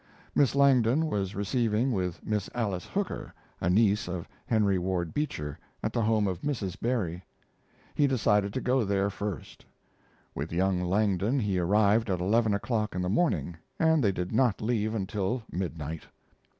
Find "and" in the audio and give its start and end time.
13.77-14.03